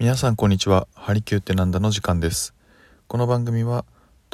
[0.00, 0.88] 皆さんこんにちは。
[0.94, 2.54] ハリキューってなんだの時間です。
[3.06, 3.84] この番組は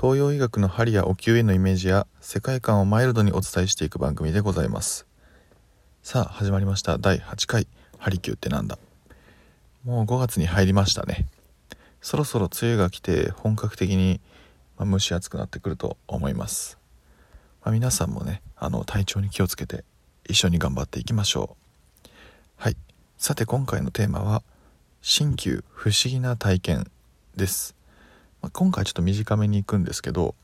[0.00, 5.08] 東洋医学の針やお灸へのイメージや世界観をマイルドにお伝えしていく番組でございます。
[6.04, 6.98] さあ始まりました。
[6.98, 7.66] 第8回
[7.98, 8.78] ハリキューってなんだ。
[9.84, 11.26] もう5月に入りましたね。
[12.00, 14.20] そろそろ梅雨が来て本格的に、
[14.78, 16.78] ま蒸し暑くなってくると思います、
[17.64, 19.82] まあ、皆さんもねあの体調に気をつけて
[20.28, 21.56] 一緒に頑張っていきましょ
[22.06, 22.08] う。
[22.54, 22.76] はい。
[23.18, 24.44] さて今回のテーマは
[25.08, 26.90] 「新旧不思議な体験
[27.36, 27.76] です、
[28.42, 30.34] まあ、今回ちょっと短めに行くんですけど、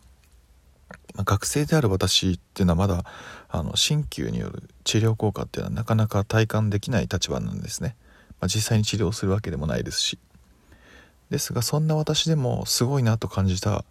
[1.17, 3.05] まあ、学生である私っていうのはまだ
[3.49, 7.97] あの鍼灸による治療効果っていうのはなかなか体感できない立場なんですね、
[8.41, 10.21] まあ、実際に治療するわけでもないですし。
[11.29, 13.85] ですがそんな私でもすごいなと感じた、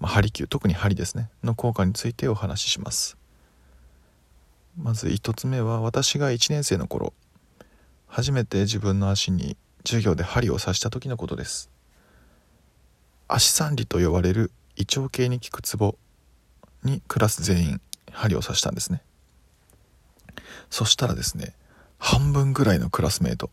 [0.00, 3.18] まあ、針灸特に針ですねの効果についてお話しします。
[4.74, 7.12] まず1つ目は私が1年生の頃
[8.06, 11.70] 初めて自分の足に授業で針を刺した時のことです。
[13.26, 15.96] 足三里と呼ばれる胃腸系に効くツボ
[16.84, 17.80] にクラス全員
[18.12, 19.02] 針を刺したんですね。
[20.70, 21.54] そしたらですね
[21.98, 23.50] 半分ぐらいのクラスメート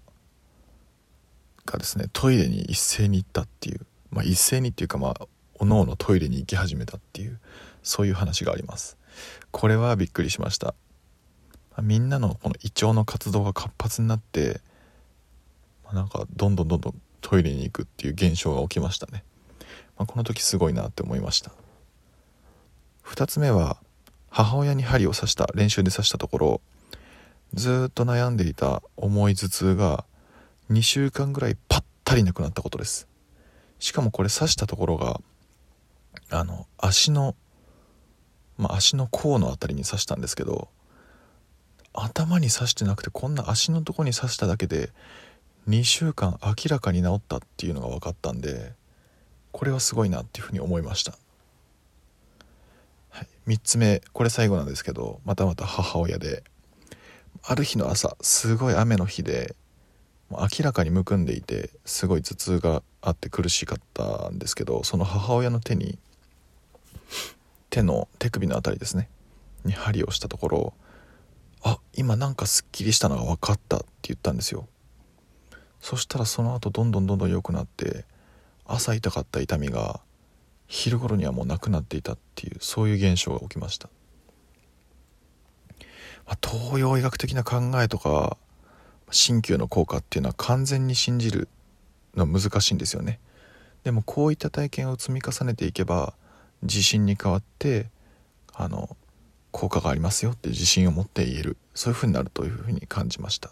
[1.65, 7.39] がですねトイレに一斉に行ったっていうまあ一斉にっていうかまあおのおのトイレに行き始めたっていう
[7.81, 8.97] そういう話があります。
[9.51, 10.75] これはびっくりしました。
[11.81, 14.61] みんなのこの胃腸の活動が活発になって
[15.85, 19.23] まあ、なんかどんどんどんどんトイレに行くっていう現象が起きましたね、
[19.97, 21.51] まあ、この時すごいなって思いました。
[23.05, 23.77] 2つ目は
[24.29, 26.61] 母親に針を刺した練習で刺したところ
[27.53, 30.05] ずっと悩んでいた重い頭痛が
[30.71, 33.07] 2週間ぐらいパッタリなくなったことです。
[33.79, 35.21] しかもこれ刺したところが
[36.31, 37.35] あの足の
[38.57, 40.69] まあ、足の甲の辺りに刺したんですけど
[41.93, 44.89] 頭に刺してなくてこんな足のとこに刺しただけで
[45.67, 48.73] 2週間明らかに治ったっていうのが分かったんで
[49.51, 51.13] これはすごいなっていうふうに思いました、
[53.09, 56.43] はい、3つ目これ最後なんですけどまたまた母親で
[57.43, 59.55] ある日の朝すごい雨の日で
[60.31, 65.97] 明らかにむくんでいてすごい頭痛があって苦しかったんですけどその母親の手に
[67.69, 69.09] 手の手首の辺りですね
[69.63, 70.73] に針をしたところ
[71.63, 74.67] あ今なんかすっきりしたのが分かったって言ったんですよ。
[75.85, 78.05] そしたらその後どんどんどんどん良くなって
[78.65, 79.99] 朝痛かった痛みが
[80.65, 83.87] 昼頃にはもうなくなっていたっていうそういう現象が起きました、
[86.25, 88.35] まあ、東洋医学的な考えとか
[89.11, 91.49] 鍼灸の効果っていうのは完全に信じる
[92.15, 93.19] のは難しいんですよね。
[93.83, 96.15] でもこういった体験を積み重ねていけば
[96.63, 97.91] 自信に変わって
[98.55, 98.97] あの
[99.51, 101.57] 効果がありますよって自信を持って言える。
[101.75, 103.51] そういうふうになるというふうに感じました。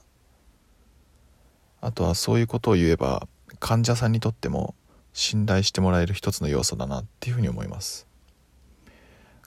[1.86, 3.28] あとはそういうことを言えば
[3.60, 4.74] 患者さんにとっても
[5.12, 8.08] 信頼してもらえる一つの要素だなっていうふうに思います。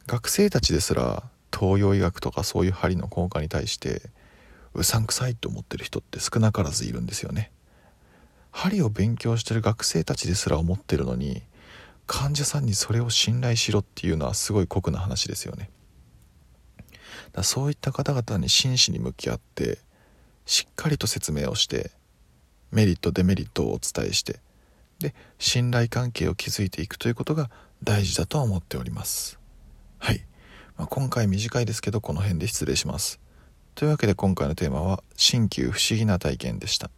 [0.06, 4.02] 学生たちですら東洋医学とかそういう針の効果に対して
[4.74, 7.50] うさんくさいと思ってる人って少なからずいるんですよね。
[8.50, 11.42] 針を勉強してる学生たちですら思ってるのに
[12.06, 15.70] 患者さんにそれを信頼しろっていうのはすごい酷な話ですよね。
[17.32, 19.78] だそういった方々に真摯に向き合って
[20.44, 21.90] しっかりと説明をして
[22.70, 24.40] メリットデメリットをお伝えして
[24.98, 27.50] で信頼関係を築いていくということが
[27.82, 29.38] 大事だと思っております。
[29.98, 30.24] はい、
[30.76, 33.20] まあ、今回短いですけどこの辺で失礼します。
[33.74, 36.90] というわけで今回のテーマは新旧不思議な体験でした。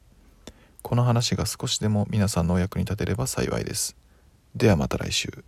[0.82, 3.96] この話が少しでも皆さんのお役に立てれば幸いです。
[4.54, 5.44] ではまた来週。